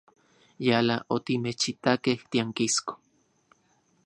[0.67, 2.93] Yala otimechitakej tiankisko.